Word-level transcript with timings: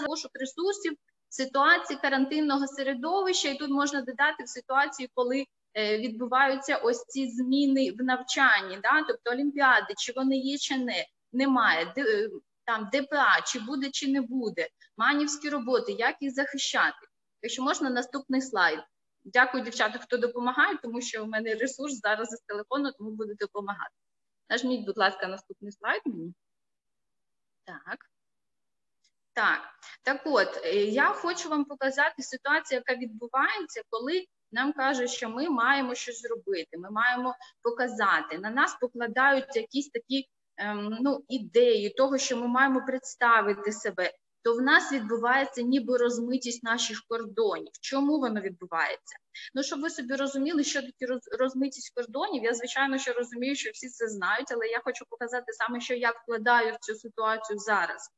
назва 0.00 0.06
пошук 0.06 0.30
ресурсів 0.34 0.92
в 1.28 1.34
ситуації 1.34 1.98
карантинного 2.02 2.66
середовища, 2.66 3.48
і 3.48 3.58
тут 3.58 3.70
можна 3.70 4.00
додати 4.00 4.44
в 4.44 4.48
ситуації, 4.48 5.10
коли 5.14 5.46
е, 5.74 5.98
відбуваються 5.98 6.76
ось 6.76 7.04
ці 7.04 7.30
зміни 7.30 7.92
в 7.98 8.02
навчанні, 8.02 8.78
да? 8.82 9.02
тобто 9.08 9.30
олімпіади, 9.30 9.94
чи 9.96 10.12
вони 10.16 10.36
є, 10.36 10.58
чи 10.58 10.78
не 10.78 11.06
немає, 11.32 11.94
е, 11.98 12.28
там 12.64 12.88
ДПА, 12.92 13.40
чи 13.46 13.60
буде, 13.60 13.90
чи 13.90 14.12
не 14.12 14.20
буде, 14.20 14.68
манівські 14.96 15.50
роботи, 15.50 15.92
як 15.92 16.16
їх 16.20 16.34
захищати. 16.34 17.06
Якщо 17.42 17.62
можна, 17.62 17.90
наступний 17.90 18.42
слайд. 18.42 18.80
Дякую, 19.24 19.64
дівчата, 19.64 19.98
хто 19.98 20.16
допомагає, 20.16 20.78
тому 20.82 21.00
що 21.00 21.24
у 21.24 21.26
мене 21.26 21.54
ресурс 21.54 22.00
зараз 22.00 22.32
із 22.32 22.40
телефону, 22.40 22.92
тому 22.92 23.10
буду 23.10 23.34
допомагати. 23.34 23.94
Нажміть, 24.50 24.86
будь 24.86 24.98
ласка, 24.98 25.26
наступний 25.28 25.72
слайд 25.72 26.02
мені. 26.04 26.34
Так. 27.64 28.10
Так, 29.38 29.60
так 30.02 30.20
от, 30.24 30.60
е, 30.64 30.84
я 30.84 31.08
хочу 31.08 31.48
вам 31.48 31.64
показати 31.64 32.22
ситуацію, 32.22 32.82
яка 32.86 33.00
відбувається, 33.00 33.82
коли 33.90 34.24
нам 34.52 34.72
кажуть, 34.72 35.10
що 35.10 35.28
ми 35.28 35.48
маємо 35.48 35.94
щось 35.94 36.22
зробити, 36.22 36.78
ми 36.78 36.90
маємо 36.90 37.34
показати. 37.62 38.38
На 38.38 38.50
нас 38.50 38.76
покладають 38.80 39.56
якісь 39.56 39.88
такі 39.88 40.28
ем, 40.56 40.98
ну, 41.00 41.24
ідеї 41.28 41.90
того, 41.90 42.18
що 42.18 42.36
ми 42.36 42.48
маємо 42.48 42.84
представити 42.86 43.72
себе 43.72 44.12
то 44.42 44.54
в 44.54 44.62
нас 44.62 44.92
відбувається 44.92 45.62
ніби 45.62 45.96
розмитість 45.96 46.62
наших 46.62 47.02
кордонів. 47.08 47.72
Чому 47.80 48.18
воно 48.18 48.40
відбувається? 48.40 49.16
Ну, 49.54 49.62
щоб 49.62 49.80
ви 49.80 49.90
собі 49.90 50.14
розуміли, 50.14 50.64
що 50.64 50.82
таке 50.82 51.20
розмитість 51.38 51.94
кордонів, 51.94 52.44
я 52.44 52.54
звичайно 52.54 52.98
що 52.98 53.12
розумію, 53.12 53.56
що 53.56 53.70
всі 53.70 53.88
це 53.88 54.08
знають, 54.08 54.52
але 54.52 54.66
я 54.66 54.80
хочу 54.84 55.04
показати 55.08 55.52
саме, 55.52 55.80
що 55.80 55.94
я 55.94 56.10
вкладаю 56.10 56.74
в 56.74 56.78
цю 56.78 56.94
ситуацію 56.94 57.58
зараз 57.58 58.10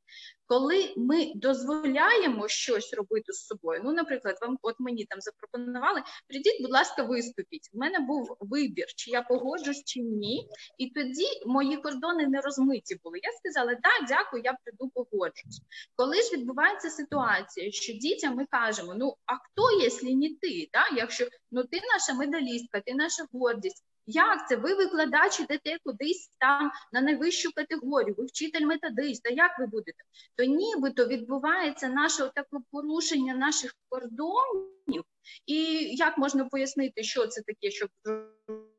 коли 0.51 0.95
ми 0.97 1.33
дозволяємо 1.35 2.49
щось 2.49 2.95
робити 2.95 3.33
з 3.33 3.47
собою, 3.47 3.81
ну, 3.85 3.93
наприклад, 3.93 4.39
вам 4.43 4.59
от 4.63 4.75
мені 4.79 5.05
там 5.05 5.21
запропонували, 5.21 6.03
прийдіть, 6.29 6.63
будь 6.63 6.73
ласка, 6.73 7.03
виступіть. 7.03 7.71
У 7.73 7.79
мене 7.79 7.99
був 7.99 8.37
вибір, 8.41 8.87
чи 8.97 9.11
я 9.11 9.23
погоджусь, 9.23 9.85
чи 9.85 10.01
ні. 10.01 10.49
І 10.79 10.91
тоді 10.91 11.27
мої 11.47 11.77
кордони 11.77 12.27
не 12.27 12.41
розмиті 12.41 12.97
були. 13.05 13.21
Я 13.23 13.33
сказала, 13.33 13.75
так, 13.75 14.09
дякую, 14.09 14.43
я 14.45 14.57
прийду 14.65 14.91
погоджусь. 14.95 15.63
Коли 15.97 16.23
ж 16.23 16.33
відбувається 16.33 16.91
ситуація, 16.91 17.71
що 17.73 17.93
дітям 17.93 18.37
ми 18.37 18.47
кажемо, 18.51 18.95
ну 18.95 19.15
а 19.27 19.35
хто, 19.37 19.83
якщо 19.83 20.07
не 20.07 20.29
ти? 20.29 20.69
Да? 20.73 20.97
Якщо 20.97 21.29
ну 21.51 21.65
ти 21.65 21.81
наша 21.93 22.15
медалістка, 22.15 22.81
ти 22.81 22.95
наша 22.95 23.25
гордість. 23.33 23.85
Як 24.07 24.49
це? 24.49 24.57
Ви 24.57 24.75
викладач 24.75 25.41
ідете 25.41 25.79
кудись 25.85 26.31
там 26.39 26.71
на 26.93 27.01
найвищу 27.01 27.51
категорію, 27.55 28.15
ви 28.19 28.25
вчитель 28.25 28.67
методист, 28.67 29.27
а 29.27 29.31
як 29.31 29.59
ви 29.59 29.67
будете? 29.67 30.03
То 30.37 30.45
нібито 30.45 31.07
відбувається 31.07 31.89
наше 31.89 32.31
таке 32.35 32.59
порушення 32.71 33.35
наших 33.35 33.75
кордонів, 33.89 35.05
і 35.47 35.57
як 35.97 36.19
можна 36.19 36.45
пояснити, 36.45 37.03
що 37.03 37.27
це 37.27 37.43
таке, 37.43 37.71
щоб 37.71 37.89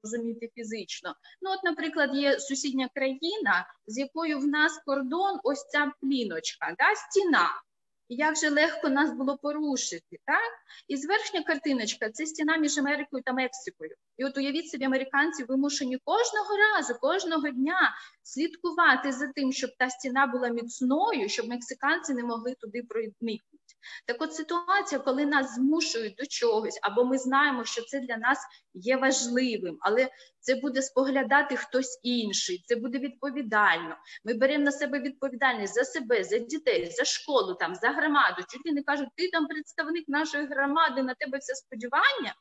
зрозуміти 0.03 0.49
фізично? 0.55 1.15
Ну, 1.41 1.51
от, 1.51 1.63
наприклад, 1.63 2.15
є 2.15 2.39
сусідня 2.39 2.89
країна, 2.95 3.67
з 3.87 3.97
якою 3.97 4.39
в 4.39 4.47
нас 4.47 4.81
кордон, 4.85 5.39
ось 5.43 5.67
ця 5.67 5.91
пліночка, 6.01 6.75
да, 6.79 6.95
стіна 6.95 7.49
як 8.15 8.37
же 8.37 8.49
легко 8.49 8.89
нас 8.89 9.11
було 9.11 9.37
порушити, 9.37 10.19
так? 10.25 10.51
І 10.87 10.97
зверхня 10.97 11.43
картиночка 11.43 12.09
це 12.09 12.25
стіна 12.25 12.57
між 12.57 12.77
Америкою 12.77 13.23
та 13.23 13.33
Мексикою. 13.33 13.91
І 14.17 14.25
от 14.25 14.37
уявіть 14.37 14.69
собі, 14.69 14.85
американці 14.85 15.43
вимушені 15.43 15.97
кожного 16.05 16.49
разу, 16.57 16.93
кожного 16.99 17.49
дня 17.49 17.95
слідкувати 18.23 19.11
за 19.11 19.27
тим, 19.27 19.51
щоб 19.51 19.69
та 19.77 19.89
стіна 19.89 20.27
була 20.27 20.49
міцною, 20.49 21.29
щоб 21.29 21.47
мексиканці 21.47 22.13
не 22.13 22.23
могли 22.23 22.55
туди 22.55 22.83
проникнути. 22.83 23.50
Так 24.05 24.21
от 24.21 24.33
ситуація, 24.33 25.01
коли 25.01 25.25
нас 25.25 25.55
змушують 25.55 26.15
до 26.15 26.25
чогось, 26.25 26.79
або 26.81 27.05
ми 27.05 27.17
знаємо, 27.17 27.65
що 27.65 27.81
це 27.81 27.99
для 27.99 28.17
нас 28.17 28.39
є 28.73 28.97
важливим, 28.97 29.77
але 29.81 30.09
це 30.39 30.55
буде 30.55 30.81
споглядати 30.81 31.55
хтось 31.55 31.99
інший, 32.03 32.63
це 32.65 32.75
буде 32.75 32.99
відповідально. 32.99 33.95
Ми 34.25 34.33
беремо 34.33 34.63
на 34.63 34.71
себе 34.71 34.99
відповідальність 34.99 35.73
за 35.73 35.83
себе, 35.83 36.23
за 36.23 36.37
дітей, 36.37 36.91
за 36.91 37.05
школу, 37.05 37.53
там, 37.53 37.75
за 37.75 37.89
громаду. 37.89 38.43
Чуть 38.49 38.73
не 38.73 38.83
кажуть, 38.83 39.09
ти 39.15 39.29
там 39.29 39.47
представник 39.47 40.07
нашої 40.07 40.47
громади, 40.47 41.03
на 41.03 41.13
тебе 41.13 41.37
все 41.37 41.55
сподівання, 41.55 42.35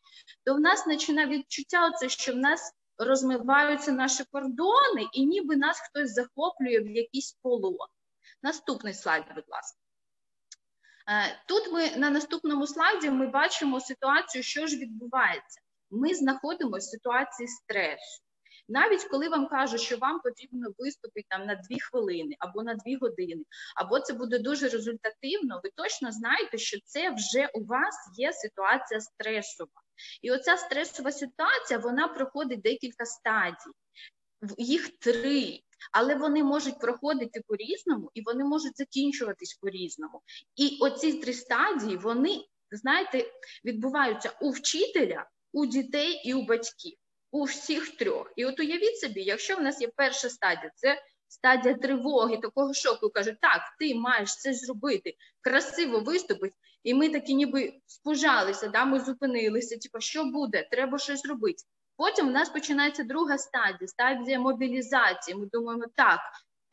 то 0.44 0.54
в 0.54 0.60
нас 0.60 0.84
починає 0.84 1.28
відчуття, 1.28 1.90
оце, 1.94 2.08
що 2.08 2.32
в 2.32 2.36
нас 2.36 2.72
розмиваються 2.98 3.92
наші 3.92 4.24
кордони, 4.32 5.08
і 5.12 5.26
ніби 5.26 5.56
нас 5.56 5.80
хтось 5.80 6.14
захоплює 6.14 6.80
в 6.80 6.90
якийсь 6.90 7.38
полон. 7.42 7.88
Наступний 8.42 8.94
слайд, 8.94 9.24
будь 9.34 9.48
ласка. 9.48 9.78
Е, 11.10 11.40
тут 11.46 11.72
ми 11.72 11.96
на 11.96 12.10
наступному 12.10 12.66
слайді 12.66 13.10
ми 13.10 13.26
бачимо 13.26 13.80
ситуацію, 13.80 14.42
що 14.42 14.66
ж 14.66 14.76
відбувається. 14.76 15.60
Ми 15.90 16.14
знаходимося 16.14 16.88
в 16.88 16.90
ситуації 16.90 17.48
стресу. 17.48 18.22
Навіть 18.68 19.04
коли 19.04 19.28
вам 19.28 19.48
кажуть, 19.48 19.80
що 19.80 19.96
вам 19.96 20.20
потрібно 20.20 20.68
виступити 20.78 21.26
там 21.28 21.46
на 21.46 21.54
дві 21.54 21.80
хвилини 21.80 22.36
або 22.38 22.62
на 22.62 22.74
дві 22.74 22.96
години, 22.96 23.44
або 23.76 24.00
це 24.00 24.12
буде 24.12 24.38
дуже 24.38 24.68
результативно, 24.68 25.60
ви 25.64 25.70
точно 25.74 26.12
знаєте, 26.12 26.58
що 26.58 26.78
це 26.84 27.10
вже 27.10 27.50
у 27.54 27.64
вас 27.64 27.94
є 28.16 28.32
ситуація 28.32 29.00
стресова. 29.00 29.70
І 30.22 30.30
оця 30.30 30.56
стресова 30.56 31.12
ситуація 31.12 31.78
вона 31.78 32.08
проходить 32.08 32.62
декілька 32.62 33.04
стадій, 33.04 33.70
їх 34.58 34.88
три 34.98 35.60
але 35.92 36.14
вони 36.14 36.44
можуть 36.44 36.78
проходити 36.78 37.42
по-різному 37.46 38.10
і 38.14 38.22
вони 38.22 38.44
можуть 38.44 38.76
закінчуватись 38.76 39.54
по-різному. 39.54 40.22
І 40.56 40.78
оці 40.80 41.12
три 41.12 41.32
стадії, 41.32 41.96
вони, 41.96 42.44
знаєте, 42.70 43.24
відбуваються 43.64 44.32
у 44.40 44.50
вчителя, 44.50 45.26
у 45.52 45.66
дітей 45.66 46.22
і 46.24 46.34
у 46.34 46.42
батьків, 46.42 46.96
у 47.30 47.44
всіх 47.44 47.96
трьох. 47.96 48.32
І 48.36 48.44
от 48.44 48.60
уявіть 48.60 48.98
собі, 48.98 49.22
якщо 49.22 49.56
в 49.56 49.62
нас 49.62 49.80
є 49.80 49.88
перша 49.96 50.28
стадія, 50.28 50.72
це 50.74 51.02
стадія 51.28 51.74
тривоги, 51.74 52.36
такого 52.36 52.74
шоку, 52.74 53.10
кажуть, 53.10 53.40
так, 53.40 53.62
ти 53.78 53.94
маєш 53.94 54.36
це 54.36 54.54
зробити, 54.54 55.14
красиво 55.40 56.00
виступити. 56.00 56.54
І 56.82 56.94
ми 56.94 57.08
такі 57.08 57.34
ніби 57.34 57.72
спужалися, 57.86 58.68
да, 58.68 58.84
ми 58.84 59.00
зупинилися, 59.00 59.78
типу, 59.78 60.00
що 60.00 60.24
буде, 60.24 60.68
треба 60.70 60.98
щось 60.98 61.26
робити. 61.26 61.62
Потім 62.00 62.28
у 62.28 62.30
нас 62.30 62.48
починається 62.48 63.04
друга 63.04 63.38
стадія, 63.38 63.88
стадія 63.88 64.40
мобілізації. 64.40 65.36
Ми 65.36 65.46
думаємо, 65.46 65.84
так, 65.94 66.20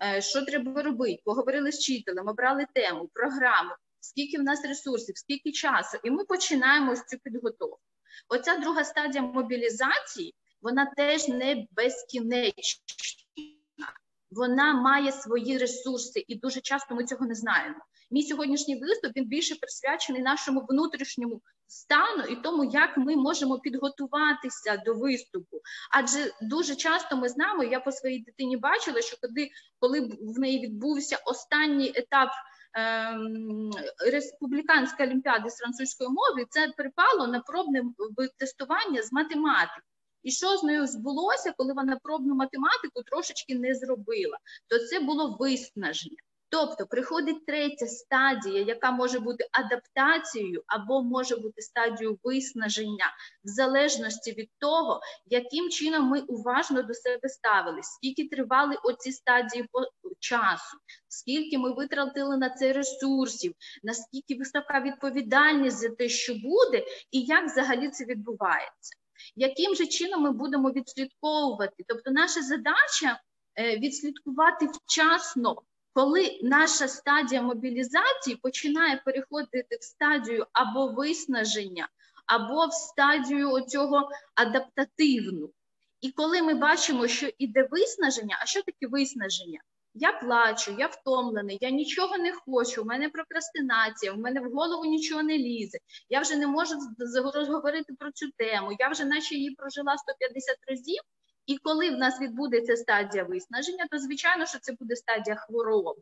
е, 0.03 0.21
що 0.21 0.45
треба 0.45 0.83
робити? 0.83 1.21
Поговорили 1.25 1.71
з 1.71 1.79
вчителем, 1.79 2.27
обрали 2.27 2.67
тему, 2.73 3.09
програму, 3.13 3.69
скільки 3.99 4.37
в 4.37 4.43
нас 4.43 4.65
ресурсів, 4.65 5.17
скільки 5.17 5.51
часу, 5.51 5.97
і 6.03 6.11
ми 6.11 6.25
починаємо 6.25 6.95
з 6.95 7.03
цю 7.05 7.17
підготовку. 7.17 7.79
Оця 8.29 8.57
друга 8.57 8.83
стадія 8.83 9.23
мобілізації, 9.23 10.35
вона 10.61 10.85
теж 10.97 11.27
не 11.27 11.67
безкінечна. 11.71 12.83
Вона 14.31 14.73
має 14.73 15.11
свої 15.11 15.57
ресурси, 15.57 16.25
і 16.27 16.35
дуже 16.35 16.61
часто 16.61 16.95
ми 16.95 17.03
цього 17.03 17.25
не 17.25 17.35
знаємо. 17.35 17.79
Мій 18.11 18.23
сьогоднішній 18.23 18.79
виступ 18.79 19.11
він 19.15 19.25
більше 19.25 19.55
присвячений 19.55 20.21
нашому 20.21 20.65
внутрішньому 20.69 21.41
стану 21.67 22.23
і 22.23 22.35
тому, 22.35 22.63
як 22.63 22.97
ми 22.97 23.15
можемо 23.15 23.59
підготуватися 23.59 24.77
до 24.85 24.93
виступу. 24.93 25.61
Адже 25.91 26.31
дуже 26.41 26.75
часто 26.75 27.17
ми 27.17 27.29
знаємо, 27.29 27.63
я 27.63 27.79
по 27.79 27.91
своїй 27.91 28.23
дитині 28.23 28.57
бачила, 28.57 29.01
що 29.01 29.17
коли 29.21 29.49
коли 29.79 29.99
в 30.21 30.39
неї 30.39 30.59
відбувся 30.59 31.17
останній 31.25 31.91
етап. 31.95 32.29
Ем, 32.73 33.71
республіканська 34.11 35.03
олімпіади 35.03 35.49
з 35.49 35.57
французької 35.57 36.09
мови 36.09 36.45
це 36.49 36.73
припало 36.77 37.27
на 37.27 37.39
пробне 37.39 37.83
тестування 38.37 39.01
з 39.01 39.11
математики. 39.11 39.81
І 40.23 40.31
що 40.31 40.57
з 40.57 40.63
нею 40.63 40.87
збулося, 40.87 41.53
коли 41.57 41.73
вона 41.73 41.99
пробну 42.03 42.35
математику 42.35 43.03
трошечки 43.03 43.55
не 43.55 43.75
зробила, 43.75 44.37
то 44.67 44.79
це 44.79 44.99
було 44.99 45.37
виснаження. 45.39 46.17
Тобто 46.49 46.85
приходить 46.85 47.45
третя 47.45 47.87
стадія, 47.87 48.61
яка 48.61 48.91
може 48.91 49.19
бути 49.19 49.47
адаптацією 49.51 50.63
або 50.67 51.03
може 51.03 51.35
бути 51.35 51.61
стадією 51.61 52.19
виснаження, 52.23 53.13
в 53.43 53.47
залежності 53.47 54.31
від 54.31 54.49
того, 54.59 55.01
яким 55.25 55.69
чином 55.69 56.05
ми 56.05 56.21
уважно 56.21 56.83
до 56.83 56.93
себе 56.93 57.29
ставились, 57.29 57.85
скільки 57.85 58.27
тривали 58.27 58.75
оці 58.83 59.11
стадії 59.11 59.65
по 59.71 59.81
часу, 60.19 60.77
скільки 61.07 61.57
ми 61.57 61.73
витратили 61.73 62.37
на 62.37 62.49
це 62.49 62.73
ресурсів, 62.73 63.53
наскільки 63.83 64.35
висока 64.35 64.79
відповідальність 64.79 65.77
за 65.77 65.89
те, 65.89 66.09
що 66.09 66.33
буде, 66.33 66.85
і 67.11 67.21
як 67.21 67.45
взагалі 67.45 67.89
це 67.89 68.05
відбувається. 68.05 68.97
Яким 69.35 69.75
же 69.75 69.87
чином 69.87 70.21
ми 70.21 70.31
будемо 70.31 70.71
відслідковувати? 70.71 71.83
Тобто, 71.87 72.11
наша 72.11 72.41
задача 72.41 73.19
е, 73.59 73.77
відслідкувати 73.77 74.67
вчасно 74.73 75.55
коли 75.97 76.39
наша 76.43 76.87
стадія 76.87 77.41
мобілізації 77.41 78.35
починає 78.35 79.01
переходити 79.05 79.77
в 79.81 79.83
стадію 79.83 80.45
або 80.53 80.87
виснаження, 80.87 81.87
або 82.25 82.65
в 82.65 82.73
стадію 82.73 83.61
цього 83.67 84.09
адаптативну. 84.35 85.49
І 86.01 86.11
коли 86.11 86.41
ми 86.41 86.53
бачимо, 86.53 87.07
що 87.07 87.29
іде 87.37 87.67
виснаження, 87.71 88.37
а 88.41 88.45
що 88.45 88.61
таке 88.61 88.87
виснаження? 88.87 89.59
Я 89.93 90.11
плачу, 90.11 90.75
я 90.79 90.87
втомлений, 90.87 91.57
я 91.61 91.69
нічого 91.69 92.17
не 92.17 92.33
хочу, 92.33 92.81
у 92.81 92.85
мене 92.85 93.09
прокрастинація, 93.09 94.13
у 94.13 94.17
мене 94.17 94.41
в 94.41 94.51
голову 94.51 94.85
нічого 94.85 95.23
не 95.23 95.37
лізе, 95.37 95.77
я 96.09 96.21
вже 96.21 96.35
не 96.35 96.47
можу 96.47 96.73
розговорити 97.33 97.93
про 97.99 98.11
цю 98.11 98.31
тему, 98.31 98.75
я 98.79 98.89
вже 98.89 99.05
наче 99.05 99.35
її 99.35 99.51
прожила 99.51 99.97
150 99.97 100.57
разів, 100.67 101.01
і 101.47 101.57
коли 101.57 101.89
в 101.89 101.97
нас 101.97 102.21
відбудеться 102.21 102.75
стадія 102.75 103.23
виснаження, 103.23 103.87
то 103.91 103.99
звичайно, 103.99 104.45
що 104.45 104.59
це 104.59 104.73
буде 104.73 104.95
стадія 104.95 105.35
хвороби. 105.35 106.01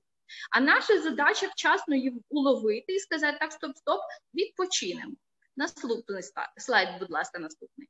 А 0.51 0.59
наша 0.59 1.01
задача 1.01 1.47
вчасно 1.47 1.95
її 1.95 2.13
уловити 2.29 2.93
і 2.93 2.99
сказати: 2.99 3.37
так, 3.39 3.53
стоп, 3.53 3.77
стоп, 3.77 4.01
відпочинемо. 4.33 5.13
Наступний 5.57 6.23
слайд, 6.57 6.89
будь 6.99 7.11
ласка, 7.11 7.39
наступний. 7.39 7.89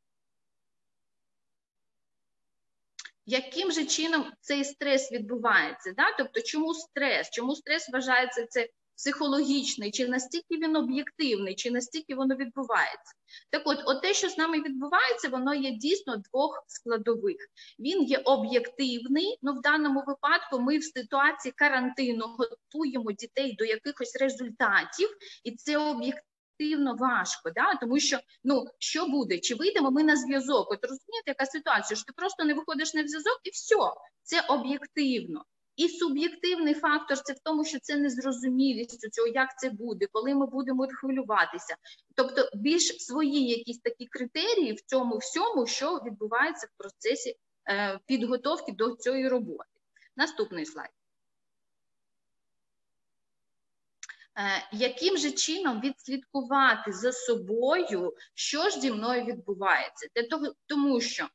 Яким 3.26 3.72
же 3.72 3.86
чином 3.86 4.34
цей 4.40 4.64
стрес 4.64 5.12
відбувається? 5.12 5.94
Да? 5.98 6.16
Тобто, 6.18 6.42
чому 6.42 6.74
стрес? 6.74 7.30
Чому 7.30 7.56
стрес 7.56 7.90
вважається 7.90 8.48
це 8.48 8.70
психологічний, 8.98 9.92
чи 9.92 10.08
настільки 10.08 10.58
він 10.58 10.76
об'єктивний, 10.76 11.56
чи 11.56 11.72
настільки 11.72 12.16
воно 12.16 12.36
відбувається? 12.36 13.14
Так 13.50 13.62
от, 13.66 13.78
от 13.86 14.02
те, 14.02 14.14
що 14.14 14.30
з 14.30 14.38
нами 14.38 14.62
відбувається, 14.62 15.30
воно 15.30 15.56
є 15.56 15.72
дійсно 15.72 16.18
двох 16.18 16.64
складових. 16.68 17.38
Він 17.80 18.04
є 18.04 18.18
об'єктивний, 18.18 19.38
ну 19.42 19.54
в 19.54 19.62
даному 19.62 20.04
випадку 20.08 20.60
ми 20.60 20.78
в 20.78 20.84
ситуації 20.84 21.54
карантину 21.56 22.26
готуємо 22.38 23.12
дітей 23.12 23.56
до 23.60 23.66
якихось 23.66 24.16
результатів, 24.16 25.10
і 25.44 25.52
це 25.52 25.78
об'єктивно 25.78 26.36
об'єктивно 26.60 26.96
важко, 26.96 27.50
да? 27.50 27.76
тому 27.76 28.00
що 28.00 28.20
ну 28.44 28.66
що 28.80 29.08
буде? 29.08 29.40
Чи 29.40 29.56
вийдемо 29.56 29.92
ми 29.92 30.04
на 30.04 30.16
зв'язок? 30.16 30.72
От 30.72 30.84
розумієте, 30.84 31.24
яка 31.26 31.46
ситуація? 31.46 31.98
що 31.98 32.06
ти 32.06 32.14
просто 32.16 32.44
не 32.44 32.54
виходиш 32.54 32.94
на 32.94 33.08
зв'язок, 33.08 33.40
і 33.44 33.50
все, 33.50 33.76
це 34.24 34.42
об'єктивно. 34.42 35.46
І 35.76 35.90
суб'єктивний 35.90 36.74
фактор 36.74 37.18
це 37.18 37.34
в 37.34 37.40
тому, 37.40 37.66
що 37.66 37.80
це 37.80 37.98
незрозумілість 37.98 39.14
цього, 39.14 39.28
як 39.28 39.60
це 39.60 39.70
буде, 39.70 40.08
коли 40.12 40.36
ми 40.36 40.46
будемо 40.46 40.88
хвилюватися. 40.88 41.76
Тобто, 42.16 42.50
більш 42.54 43.04
свої 43.04 43.48
якісь 43.48 43.80
такі 43.80 44.06
критерії 44.06 44.74
в 44.74 44.82
цьому 44.82 45.18
всьому, 45.18 45.68
що 45.68 45.96
відбувається 45.96 46.68
в 46.68 46.78
процесі 46.78 47.36
е, 47.70 48.00
підготовки 48.06 48.72
до 48.72 48.96
цієї 48.96 49.28
роботи. 49.28 49.70
Наступний 50.18 50.66
слайд. 50.66 50.90
Е, 54.38 54.68
яким 54.72 55.18
же 55.18 55.32
чином 55.32 55.82
відслідкувати 55.82 56.92
за 56.92 57.12
собою, 57.12 58.14
що 58.34 58.70
ж 58.70 58.80
зі 58.80 58.92
мною 58.92 59.26
відбувається? 59.26 60.08
Для 60.16 60.28
того, 60.28 60.54
Тому 60.68 61.02
що 61.02 61.28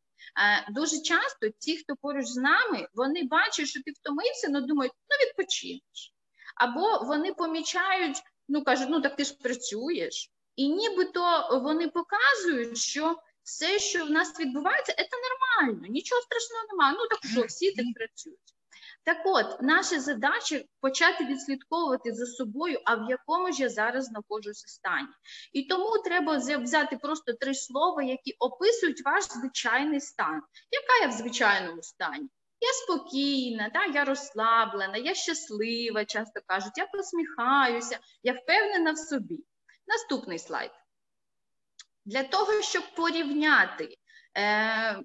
дуже 0.70 1.00
часто 1.00 1.48
ті, 1.58 1.76
хто 1.76 1.96
поруч 1.96 2.26
з 2.26 2.36
нами, 2.36 2.88
вони 2.94 3.22
бачать, 3.24 3.68
що 3.68 3.82
ти 3.82 3.90
втомився, 3.90 4.46
але 4.50 4.60
думають, 4.60 4.92
ну 5.10 5.26
відпочинеш. 5.26 6.14
Або 6.56 7.04
вони 7.04 7.32
помічають, 7.32 8.22
ну 8.48 8.64
кажуть, 8.64 8.88
ну 8.90 9.00
так 9.00 9.16
ти 9.16 9.24
ж 9.24 9.34
працюєш. 9.34 10.30
І 10.56 10.68
нібито 10.68 11.48
вони 11.64 11.88
показують, 11.88 12.78
що 12.78 13.16
все, 13.42 13.78
що 13.78 14.04
в 14.04 14.10
нас 14.10 14.40
відбувається, 14.40 14.94
це 14.96 15.16
нормально, 15.30 15.86
нічого 15.88 16.22
страшного 16.22 16.64
немає. 16.70 16.96
Ну 16.98 17.08
так 17.08 17.30
що 17.32 17.42
всі 17.42 17.72
так 17.72 17.86
працюють. 17.94 18.54
Так 19.04 19.18
от, 19.24 19.62
наша 19.62 20.00
задача 20.00 20.62
почати 20.80 21.24
відслідковувати 21.24 22.12
за 22.12 22.26
собою, 22.26 22.80
а 22.84 22.94
в 22.94 23.10
якому 23.10 23.52
ж 23.52 23.62
я 23.62 23.68
зараз 23.68 24.04
знаходжуся 24.04 24.68
стані. 24.68 25.08
І 25.52 25.62
тому 25.62 25.98
треба 25.98 26.36
взяти 26.36 26.96
просто 26.96 27.32
три 27.32 27.54
слова, 27.54 28.02
які 28.02 28.36
описують 28.38 29.04
ваш 29.04 29.24
звичайний 29.24 30.00
стан. 30.00 30.42
Яка 30.70 31.02
я 31.02 31.08
в 31.08 31.12
звичайному 31.12 31.82
стані? 31.82 32.28
Я 32.60 32.68
спокійна, 32.72 33.70
да, 33.74 33.84
я 33.84 34.04
розслаблена, 34.04 34.96
я 34.96 35.14
щаслива, 35.14 36.04
часто 36.04 36.40
кажуть, 36.46 36.78
я 36.78 36.86
посміхаюся, 36.86 37.98
я 38.22 38.32
впевнена 38.32 38.92
в 38.92 38.98
собі. 38.98 39.44
Наступний 39.86 40.38
слайд. 40.38 40.70
Для 42.04 42.22
того, 42.22 42.62
щоб 42.62 42.82
порівняти, 42.96 43.96
е, 44.36 45.02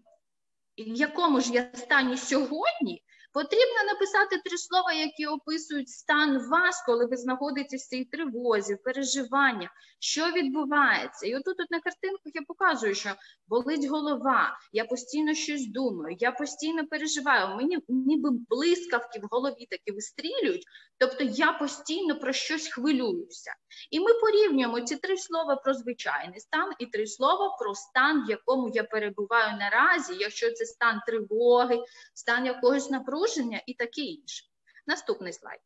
в 0.78 0.96
якому 0.96 1.42
ж 1.42 1.54
я 1.54 1.72
стані 1.76 2.18
сьогодні, 2.18 3.05
Потрібно 3.36 3.84
написати 3.88 4.42
три 4.46 4.58
слова, 4.58 4.94
які 4.94 5.26
описують 5.26 5.90
стан 5.90 6.50
вас, 6.50 6.84
коли 6.86 7.06
ви 7.06 7.18
знаходитесь 7.18 7.86
в 7.86 7.90
цій 7.90 8.06
тривозі, 8.06 8.76
переживаннях, 8.76 9.70
що 10.00 10.32
відбувається. 10.32 11.28
І 11.28 11.36
отут 11.36 11.60
от 11.60 11.72
на 11.72 11.80
картинках 11.80 12.32
я 12.34 12.42
показую, 12.48 12.96
що 12.96 13.10
болить 13.48 13.86
голова, 13.86 14.58
я 14.72 14.86
постійно 14.86 15.34
щось 15.34 15.68
думаю, 15.68 16.18
я 16.20 16.32
постійно 16.32 16.88
переживаю. 16.88 17.56
Мені 17.56 17.80
ніби 17.88 18.30
блискавки 18.50 19.20
в 19.20 19.28
голові 19.32 19.68
такі 19.70 19.92
вистрілюють, 19.92 20.64
тобто 20.98 21.24
я 21.24 21.52
постійно 21.52 22.20
про 22.20 22.34
щось 22.34 22.68
хвилююся. 22.68 23.56
І 23.92 24.00
ми 24.00 24.14
порівнюємо 24.14 24.82
ці 24.82 24.96
три 24.96 25.18
слова 25.18 25.56
про 25.56 25.74
звичайний 25.74 26.40
стан 26.40 26.72
і 26.80 26.86
три 26.86 27.08
слова 27.08 27.58
про 27.60 27.76
стан, 27.76 28.26
в 28.28 28.30
якому 28.30 28.70
я 28.74 28.84
перебуваю 28.84 29.58
наразі, 29.58 30.16
якщо 30.20 30.52
це 30.52 30.66
стан 30.66 31.02
тривоги, 31.08 31.80
стан 32.14 32.46
якогось 32.46 32.90
напруження 32.90 33.25
і 33.68 33.74
таке 33.74 34.02
інше. 34.02 34.46
Наступний 34.88 35.34
слайд. 35.34 35.60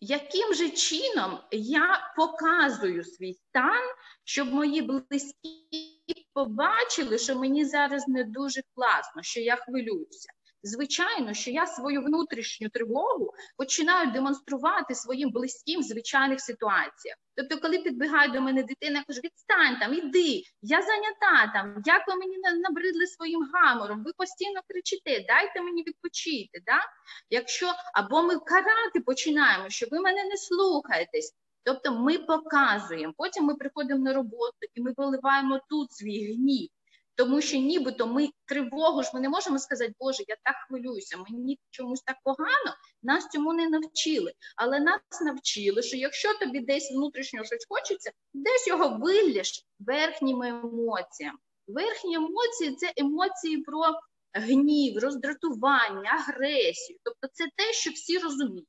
Яким 0.00 0.54
же 0.54 0.70
чином 0.70 1.38
я 1.50 2.12
показую 2.16 3.04
свій 3.04 3.34
стан, 3.34 3.82
щоб 4.24 4.52
мої 4.52 4.82
близькі 4.82 6.28
побачили, 6.34 7.18
що 7.18 7.38
мені 7.38 7.64
зараз 7.64 8.08
не 8.08 8.24
дуже 8.24 8.62
класно, 8.74 9.22
що 9.22 9.40
я 9.40 9.56
хвилююся? 9.56 10.28
Звичайно, 10.62 11.34
що 11.34 11.50
я 11.50 11.66
свою 11.66 12.02
внутрішню 12.02 12.68
тривогу 12.68 13.34
починаю 13.56 14.10
демонструвати 14.10 14.94
своїм 14.94 15.30
близьким 15.30 15.80
в 15.80 15.82
звичайних 15.82 16.40
ситуаціях. 16.40 17.16
Тобто, 17.34 17.58
коли 17.60 17.78
підбігає 17.78 18.28
до 18.28 18.40
мене 18.40 18.62
дитина, 18.62 18.98
я 18.98 19.04
кажу, 19.04 19.20
відстань 19.24 19.78
там, 19.80 19.94
іди, 19.94 20.42
я 20.62 20.82
зайнята 20.82 21.52
там, 21.52 21.82
як 21.86 22.08
ви 22.08 22.16
мені 22.16 22.36
набридли 22.68 23.06
своїм 23.06 23.50
гамором, 23.52 24.04
ви 24.04 24.12
постійно 24.16 24.60
кричите, 24.68 25.24
дайте 25.28 25.62
мені 25.62 25.82
відпочити. 25.82 26.62
Да? 26.66 26.80
Якщо 27.30 27.72
або 27.94 28.22
ми 28.22 28.38
карати 28.38 29.00
починаємо, 29.06 29.68
що 29.68 29.86
ви 29.90 30.00
мене 30.00 30.24
не 30.24 30.36
слухаєтесь. 30.36 31.34
Тобто 31.64 31.92
ми 31.92 32.18
показуємо, 32.18 33.14
потім 33.16 33.44
ми 33.44 33.54
приходимо 33.54 34.04
на 34.04 34.12
роботу 34.14 34.58
і 34.74 34.80
ми 34.80 34.94
виливаємо 34.96 35.60
тут 35.68 35.92
свій 35.92 36.34
гнів. 36.34 36.68
Тому 37.14 37.40
що 37.40 37.56
нібито 37.56 38.06
ми 38.06 38.28
тривогу 38.44 39.02
ж 39.02 39.10
ми 39.14 39.20
не 39.20 39.28
можемо 39.28 39.58
сказати, 39.58 39.94
Боже, 40.00 40.24
я 40.28 40.36
так 40.42 40.56
хвилююся, 40.68 41.16
мені 41.16 41.58
чомусь 41.70 42.02
так 42.02 42.16
погано, 42.24 42.74
нас 43.02 43.28
цьому 43.28 43.52
не 43.52 43.68
навчили. 43.68 44.32
Але 44.56 44.80
нас 44.80 45.00
навчили, 45.24 45.82
що 45.82 45.96
якщо 45.96 46.38
тобі 46.38 46.60
десь 46.60 46.92
внутрішньо 46.92 47.44
щось 47.44 47.66
хочеться, 47.68 48.10
десь 48.34 48.66
його 48.66 48.98
вилєш 48.98 49.66
верхніми 49.78 50.48
емоціями. 50.48 51.38
Верхні 51.66 52.14
емоції 52.14 52.74
це 52.74 52.92
емоції 52.96 53.58
про 53.58 53.84
гнів, 54.34 54.98
роздратування, 54.98 56.10
агресію. 56.10 56.98
Тобто 57.02 57.28
це 57.32 57.44
те, 57.56 57.72
що 57.72 57.90
всі 57.90 58.18
розуміють. 58.18 58.68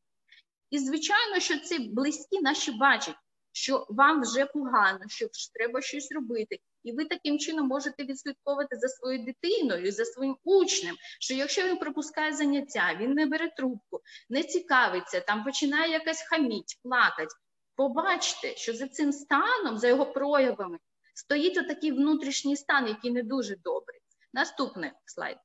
І, 0.70 0.80
звичайно, 0.80 1.40
що 1.40 1.60
ці 1.60 1.80
близькі 1.80 2.42
наші 2.42 2.72
бачать, 2.72 3.16
що 3.52 3.86
вам 3.90 4.22
вже 4.22 4.46
погано, 4.46 5.00
що 5.08 5.28
треба 5.54 5.82
щось 5.82 6.12
робити. 6.12 6.58
І 6.84 6.92
ви 6.92 7.06
таким 7.06 7.40
чином 7.40 7.68
можете 7.68 8.04
відслідковувати 8.04 8.76
за 8.76 8.88
своєю 8.88 9.26
дитиною, 9.26 9.92
за 9.92 10.06
своїм 10.06 10.38
учнем, 10.44 10.96
що 11.20 11.34
якщо 11.34 11.68
він 11.68 11.78
пропускає 11.78 12.34
заняття, 12.34 12.98
він 13.00 13.14
не 13.14 13.26
бере 13.26 13.50
трубку, 13.58 14.02
не 14.30 14.44
цікавиться, 14.44 15.20
там 15.20 15.44
починає 15.44 15.92
якась 15.92 16.28
хаміть, 16.30 16.80
плакати. 16.84 17.36
Побачте, 17.76 18.56
що 18.56 18.74
за 18.74 18.88
цим 18.88 19.12
станом, 19.12 19.78
за 19.78 19.88
його 19.88 20.06
проявами, 20.06 20.80
стоїть 21.16 21.58
отакий 21.58 21.92
внутрішній 21.92 22.58
стан, 22.58 22.88
який 22.88 23.12
не 23.12 23.24
дуже 23.24 23.56
добрий. 23.56 24.00
Наступний 24.34 24.92
слайд. 25.06 25.38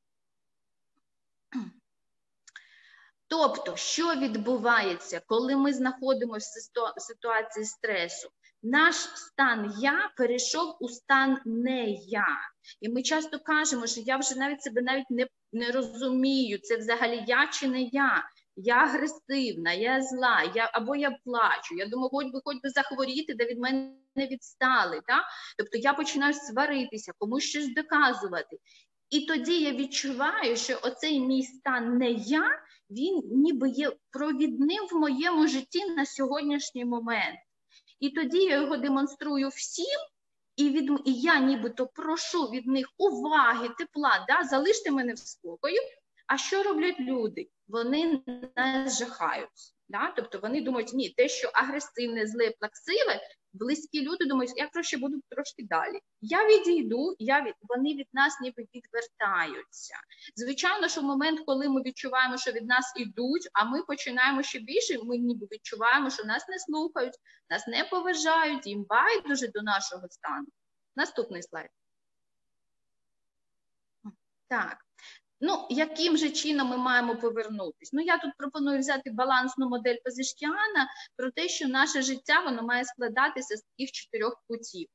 Тобто, 3.28 3.76
що 3.76 4.14
відбувається, 4.14 5.20
коли 5.26 5.56
ми 5.56 5.72
знаходимося 5.72 6.60
в 6.96 7.00
ситуації 7.00 7.64
стресу? 7.64 8.28
Наш 8.62 8.96
стан 8.96 9.74
я 9.78 10.10
перейшов 10.16 10.76
у 10.80 10.88
стан 10.88 11.38
не 11.44 11.90
я. 11.90 12.26
І 12.80 12.88
ми 12.88 13.02
часто 13.02 13.38
кажемо, 13.38 13.86
що 13.86 14.00
я 14.00 14.16
вже 14.16 14.34
навіть 14.38 14.62
себе 14.62 14.82
навіть 14.82 15.10
не 15.10 15.26
не 15.52 15.70
розумію, 15.70 16.58
це 16.58 16.76
взагалі 16.76 17.24
я 17.26 17.46
чи 17.46 17.68
не 17.68 17.82
я. 17.82 18.24
Я 18.56 18.74
агресивна, 18.74 19.72
я 19.72 20.02
зла, 20.02 20.52
я 20.54 20.70
або 20.72 20.96
я 20.96 21.18
плачу. 21.24 21.74
Я 21.76 21.86
думаю, 21.86 22.10
хоч 22.10 22.26
би 22.26 22.40
хоч 22.44 22.56
би 22.62 22.68
захворіти, 22.70 23.34
де 23.34 23.46
від 23.46 23.58
мене 23.58 23.92
не 24.16 24.26
відстали. 24.26 25.00
Так? 25.06 25.24
Тобто 25.58 25.78
я 25.78 25.94
починаю 25.94 26.34
сваритися, 26.34 27.12
комусь 27.18 27.44
щось 27.44 27.74
доказувати. 27.74 28.58
І 29.10 29.20
тоді 29.20 29.60
я 29.60 29.72
відчуваю, 29.72 30.56
що 30.56 30.78
оцей 30.82 31.20
мій 31.20 31.42
стан 31.42 31.98
не 31.98 32.10
я, 32.10 32.50
він 32.90 33.22
ніби 33.24 33.68
є 33.68 33.92
провідним 34.10 34.86
в 34.90 34.94
моєму 34.94 35.48
житті 35.48 35.86
на 35.90 36.06
сьогоднішній 36.06 36.84
момент. 36.84 37.38
І 38.00 38.10
тоді 38.10 38.38
я 38.38 38.60
його 38.60 38.76
демонструю 38.76 39.48
всім, 39.48 39.98
і 40.56 40.70
від 40.70 40.90
і 41.04 41.12
я 41.12 41.40
нібито 41.40 41.86
прошу 41.86 42.42
від 42.42 42.66
них 42.66 42.86
уваги, 42.98 43.68
тепла, 43.78 44.26
да, 44.28 44.44
залиште 44.44 44.90
мене 44.90 45.12
в 45.12 45.18
спокою, 45.18 45.80
А 46.26 46.38
що 46.38 46.62
роблять 46.62 47.00
люди? 47.00 47.50
Вони 47.68 48.22
не 48.56 48.88
жахаються. 48.98 49.72
Да? 49.88 50.12
Тобто 50.16 50.38
вони 50.38 50.60
думають, 50.60 50.92
ні, 50.92 51.08
те, 51.08 51.28
що 51.28 51.50
агресивне, 51.54 52.26
зле, 52.26 52.50
плаксиве, 52.60 53.20
близькі 53.52 54.02
люди 54.02 54.24
думають, 54.24 54.52
я 54.56 54.68
краще 54.68 54.96
буду 54.98 55.20
трошки 55.28 55.62
далі. 55.62 55.98
Я 56.20 56.48
відійду, 56.48 57.16
я 57.18 57.42
від 57.42 57.54
вони 57.60 57.94
від 57.94 58.08
нас 58.12 58.38
ніби 58.42 58.66
відвертаються. 58.74 59.94
Звичайно, 60.36 60.88
що 60.88 61.00
в 61.00 61.04
момент, 61.04 61.40
коли 61.46 61.68
ми 61.68 61.80
відчуваємо, 61.80 62.36
що 62.36 62.52
від 62.52 62.66
нас 62.66 62.92
ідуть, 62.96 63.48
а 63.52 63.64
ми 63.64 63.82
починаємо 63.82 64.42
ще 64.42 64.58
більше, 64.58 64.98
ми 65.04 65.18
ніби 65.18 65.46
відчуваємо, 65.52 66.10
що 66.10 66.24
нас 66.24 66.48
не 66.48 66.58
слухають, 66.58 67.14
нас 67.50 67.66
не 67.66 67.84
поважають, 67.84 68.66
їм 68.66 68.84
байдуже 68.88 69.48
до 69.48 69.62
нашого 69.62 70.08
стану. 70.08 70.46
Наступний 70.96 71.42
слайд. 71.42 71.70
Так. 74.48 74.87
Ну, 75.40 75.66
яким 75.70 76.16
же 76.16 76.30
чином 76.30 76.68
ми 76.68 76.76
маємо 76.76 77.16
повернутися? 77.16 77.90
Ну, 77.92 78.02
я 78.02 78.18
тут 78.18 78.30
пропоную 78.38 78.78
взяти 78.78 79.10
балансну 79.10 79.68
модель 79.68 79.96
Пазишкіана 80.04 80.88
про 81.16 81.30
те, 81.30 81.48
що 81.48 81.68
наше 81.68 82.02
життя 82.02 82.40
воно 82.40 82.62
має 82.62 82.84
складатися 82.84 83.56
з 83.56 83.62
таких 83.62 83.92
чотирьох 83.92 84.42
путів: 84.48 84.88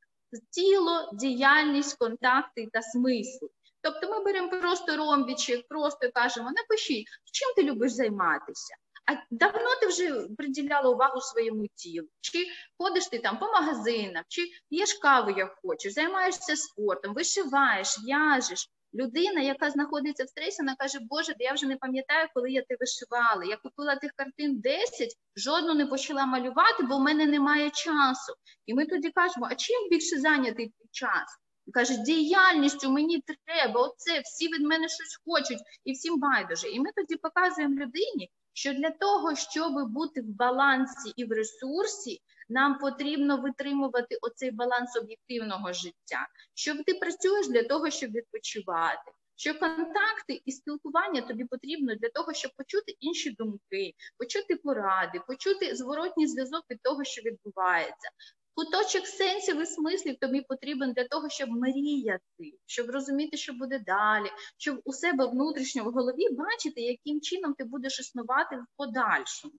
тіло, 0.49 1.09
діяльність, 1.13 1.97
контакти 1.97 2.67
та 2.73 2.81
смисл. 2.81 3.45
Тобто 3.81 4.09
ми 4.09 4.23
беремо 4.23 4.49
просто 4.49 4.97
ромбічик, 4.97 5.67
просто 5.67 6.11
кажемо, 6.13 6.51
напишіть, 6.51 7.07
чим 7.31 7.53
ти 7.55 7.63
любиш 7.63 7.91
займатися? 7.91 8.75
А 9.05 9.13
давно 9.31 9.75
ти 9.81 9.87
вже 9.87 10.27
приділяла 10.37 10.89
увагу 10.89 11.21
своєму 11.21 11.67
тілу? 11.75 12.07
Чи 12.21 12.47
ходиш 12.77 13.07
ти 13.07 13.19
там 13.19 13.39
по 13.39 13.45
магазинам, 13.45 14.23
чи 14.27 14.41
п'єш 14.69 14.93
каву, 14.93 15.31
як 15.37 15.57
хочеш, 15.61 15.93
займаєшся 15.93 16.55
спортом, 16.55 17.13
вишиваєш, 17.13 17.99
в'яжеш, 18.05 18.69
Людина, 18.95 19.41
яка 19.41 19.69
знаходиться 19.69 20.23
в 20.23 20.29
стресі, 20.29 20.61
вона 20.61 20.75
каже, 20.75 20.99
Боже, 21.01 21.35
я 21.39 21.53
вже 21.53 21.65
не 21.65 21.75
пам'ятаю, 21.75 22.27
коли 22.33 22.51
я 22.51 22.61
те 22.61 22.75
вишивала. 22.79 23.43
Я 23.43 23.57
купила 23.57 23.95
тих 23.95 24.11
картин 24.15 24.59
10, 24.59 25.09
жодну 25.35 25.73
не 25.73 25.85
почала 25.85 26.25
малювати, 26.25 26.83
бо 26.83 26.97
в 26.97 27.01
мене 27.01 27.25
немає 27.25 27.69
часу. 27.69 28.33
І 28.65 28.73
ми 28.73 28.85
тоді 28.85 29.09
кажемо, 29.09 29.47
а 29.51 29.55
чим 29.55 29.89
більше 29.89 30.19
зайнятий 30.19 30.65
твій 30.65 30.89
час? 30.91 31.39
Каже, 31.73 31.97
діяльністю 31.97 32.91
мені 32.91 33.23
треба, 33.45 33.81
оце, 33.81 34.19
всі 34.19 34.47
від 34.47 34.61
мене 34.61 34.87
щось 34.89 35.19
хочуть, 35.25 35.63
і 35.83 35.91
всім 35.91 36.19
байдуже. 36.19 36.69
І 36.69 36.79
ми 36.79 36.89
тоді 36.95 37.15
показуємо 37.15 37.75
людині, 37.75 38.31
що 38.53 38.73
для 38.73 38.89
того, 38.89 39.35
щоб 39.35 39.91
бути 39.91 40.21
в 40.21 40.25
балансі 40.25 41.13
і 41.15 41.25
в 41.25 41.31
ресурсі, 41.31 42.21
нам 42.53 42.77
потрібно 42.77 43.37
витримувати 43.37 44.17
оцей 44.21 44.51
баланс 44.51 44.97
об'єктивного 44.97 45.73
життя. 45.73 46.27
Що 46.53 46.83
ти 46.83 46.93
працюєш 46.93 47.47
для 47.47 47.63
того, 47.63 47.89
щоб 47.89 48.11
відпочивати. 48.11 49.11
Що 49.35 49.59
контакти 49.59 50.41
і 50.45 50.51
спілкування 50.51 51.21
тобі 51.21 51.45
потрібно 51.45 51.95
для 51.95 52.09
того, 52.09 52.33
щоб 52.33 52.51
почути 52.57 52.95
інші 52.99 53.31
думки, 53.31 53.93
почути 54.17 54.55
поради, 54.55 55.21
почути 55.27 55.75
зворотній 55.75 56.27
зв'язок 56.27 56.63
від 56.69 56.81
того, 56.81 57.03
що 57.03 57.21
відбувається. 57.21 58.09
Куточок 58.55 59.07
сенсів 59.07 59.61
і 59.61 59.65
смислів 59.65 60.15
тобі 60.19 60.41
потрібен 60.41 60.93
для 60.93 61.07
того, 61.07 61.29
щоб 61.29 61.49
мріяти, 61.49 62.57
щоб 62.65 62.89
розуміти, 62.89 63.37
що 63.37 63.53
буде 63.53 63.79
далі, 63.79 64.29
щоб 64.57 64.81
у 64.83 64.93
себе 64.93 65.25
внутрішньо 65.25 65.83
в 65.83 65.87
голові 65.87 66.29
бачити, 66.31 66.81
яким 66.81 67.21
чином 67.21 67.53
ти 67.53 67.63
будеш 67.63 67.99
існувати 67.99 68.55
в 68.55 68.65
подальшому. 68.77 69.53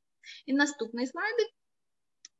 І 0.46 0.52
наступний 0.52 1.06
слайдик. 1.06 1.48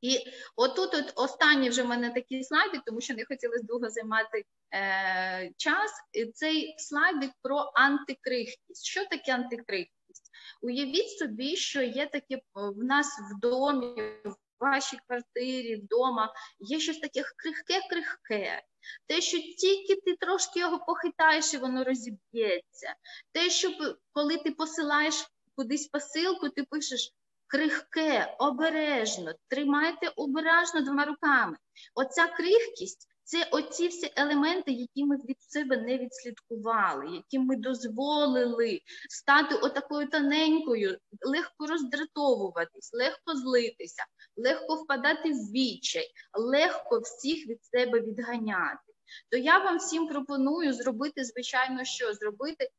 І 0.05 0.27
отут 0.55 0.93
от 0.93 1.13
останні 1.15 1.69
вже 1.69 1.83
в 1.83 1.87
мене 1.87 2.09
такі 2.09 2.43
слайди, 2.43 2.81
тому 2.85 3.01
що 3.01 3.13
не 3.13 3.25
хотілося 3.25 3.63
довго 3.63 3.89
займати 3.89 4.45
е, 4.73 5.51
час. 5.57 5.91
Цей 6.33 6.75
слайдик 6.77 7.31
про 7.41 7.71
антикрихкість. 7.75 8.85
Що 8.85 9.05
таке 9.05 9.33
антикрихкість? 9.33 10.31
Уявіть 10.61 11.09
собі, 11.09 11.55
що 11.55 11.81
є 11.81 12.05
таке 12.05 12.41
в 12.53 12.83
нас 12.83 13.07
в 13.07 13.39
домі, 13.39 14.01
в 14.25 14.35
вашій 14.59 14.97
квартирі, 15.07 15.75
вдома, 15.75 16.33
є 16.59 16.79
щось 16.79 16.99
таке 16.99 17.21
крихке-крихке. 17.21 18.61
Те, 19.07 19.21
що 19.21 19.37
тільки 19.37 19.95
ти 19.95 20.15
трошки 20.19 20.59
його 20.59 20.79
похитаєш, 20.79 21.53
і 21.53 21.57
воно 21.57 21.83
розіб'ється. 21.83 22.95
Те, 23.31 23.49
що 23.49 23.71
коли 24.13 24.37
ти 24.37 24.51
посилаєш 24.51 25.25
кудись 25.55 25.87
посилку, 25.87 26.49
ти 26.49 26.63
пишеш 26.63 27.13
крихке, 27.47 28.35
обережно, 28.39 29.33
тримайте 29.47 30.09
обережно 30.15 30.81
двома 30.81 31.05
руками. 31.05 31.57
Оця 31.95 32.27
крихкість 32.27 33.07
це 33.25 33.47
оці 33.51 33.87
всі 33.87 34.11
елементи, 34.15 34.71
які 34.71 35.05
ми 35.05 35.15
від 35.15 35.41
себе 35.41 35.77
не 35.77 35.97
відслідкували, 35.97 37.15
які 37.15 37.39
ми 37.39 37.55
дозволили 37.55 38.81
стати 39.09 39.55
отакою 39.55 40.09
тоненькою, 40.09 40.97
легко 41.21 41.67
роздратовуватись, 41.67 42.93
легко 42.93 43.35
злитися, 43.35 44.05
легко 44.37 44.75
впадати 44.75 45.31
в 45.31 45.51
відчай, 45.51 46.11
легко 46.33 46.99
всіх 46.99 47.47
від 47.47 47.65
себе 47.65 47.99
відганяти. 47.99 48.93
То 49.31 49.37
я 49.37 49.57
вам 49.57 49.77
всім 49.77 50.07
пропоную 50.07 50.73
зробити, 50.73 51.23
звичайно, 51.23 51.83
що 51.83 52.13
зробити, 52.13 52.63
е, 52.63 52.69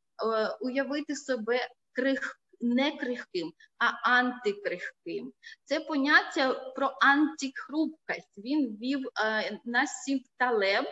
уявити 0.60 1.14
себе 1.14 1.68
крихким 1.92 2.45
не 2.60 2.92
крихким, 2.92 3.52
а 3.78 4.10
антикрихким. 4.10 5.32
Це 5.64 5.80
поняття 5.80 6.54
про 6.54 6.96
антихрупкость. 7.00 8.38
Він 8.38 8.76
ввів 8.76 9.08
е, 9.24 9.60
на 9.64 9.84
талеб. 10.38 10.84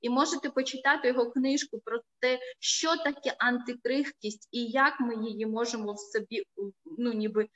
І 0.00 0.10
можете 0.10 0.50
почитати 0.50 1.08
його 1.08 1.30
книжку 1.30 1.80
про 1.84 2.00
те, 2.20 2.38
що 2.58 2.96
таке 2.96 3.34
антикрихкість 3.38 4.48
і 4.52 4.64
як 4.64 5.00
ми 5.00 5.24
її 5.24 5.46
можемо 5.46 5.92
в 5.92 5.98
собі 5.98 6.42
ну, 6.98 7.12
ніби 7.12 7.42
е, 7.42 7.48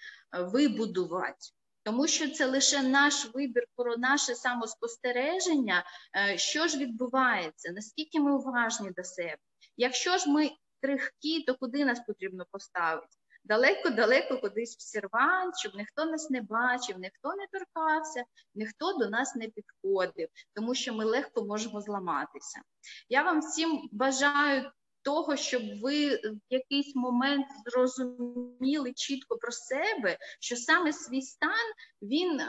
вибудувати. 0.43 1.39
Тому 1.85 2.07
що 2.07 2.31
це 2.31 2.47
лише 2.47 2.83
наш 2.83 3.35
вибір 3.35 3.65
про 3.77 3.97
наше 3.97 4.35
самоспостереження, 4.35 5.85
е, 6.17 6.39
що 6.39 6.67
ж 6.67 6.79
відбувається, 6.79 7.73
наскільки 7.73 8.21
ми 8.21 8.37
уважні 8.37 8.91
до 8.91 9.05
себе. 9.05 9.37
Якщо 9.77 10.19
ж 10.19 10.31
ми 10.31 10.51
крихкі, 10.83 11.43
то 11.43 11.55
куди 11.55 11.85
нас 11.85 12.01
потрібно 12.07 12.47
поставити? 12.51 13.22
Далеко-далеко 13.45 14.39
кудись 14.39 14.77
в 14.77 14.81
сервант, 14.81 15.59
щоб 15.59 15.75
ніхто 15.75 16.05
нас 16.05 16.31
не 16.31 16.43
бачив, 16.43 16.99
ніхто 16.99 17.35
не 17.35 17.47
торкався, 17.53 18.25
ніхто 18.55 18.93
до 18.93 19.11
нас 19.11 19.35
не 19.37 19.49
підходив, 19.49 20.29
тому 20.55 20.75
що 20.75 20.95
ми 20.95 21.05
легко 21.05 21.45
можемо 21.45 21.81
зламатися. 21.81 22.61
Я 23.09 23.23
вам 23.23 23.41
всім 23.41 23.89
бажаю. 23.93 24.71
Того, 25.05 25.37
щоб 25.37 25.63
ви 25.81 26.17
в 26.17 26.39
якийсь 26.51 26.95
момент 26.95 27.47
зрозуміли 27.67 28.93
чітко 28.93 29.37
про 29.37 29.53
себе, 29.53 30.19
що 30.41 30.57
саме 30.57 30.93
свій 30.93 31.23
стан 31.23 31.73
він 32.03 32.41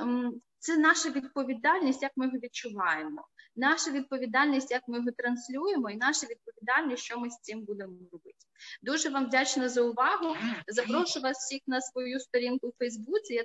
це 0.59 0.77
наша 0.77 1.09
відповідальність, 1.09 2.03
як 2.03 2.11
ми 2.15 2.25
його 2.25 2.37
відчуваємо, 2.37 3.27
наша 3.55 3.91
відповідальність, 3.91 4.71
як 4.71 4.83
ми 4.87 4.97
його 4.97 5.11
транслюємо, 5.11 5.89
і 5.89 5.95
наша 5.95 6.27
відповідальність, 6.27 7.03
що 7.03 7.19
ми 7.19 7.29
з 7.29 7.39
цим 7.41 7.61
будемо 7.61 7.93
робити. 8.11 8.37
Дуже 8.81 9.09
вам 9.09 9.25
вдячна 9.25 9.69
за 9.69 9.81
увагу. 9.81 10.35
Запрошую 10.67 11.23
вас 11.23 11.37
всіх 11.37 11.61
на 11.67 11.81
свою 11.81 12.19
сторінку 12.19 12.67
у 12.67 12.73
Фейсбуці. 12.79 13.33
Я 13.33 13.41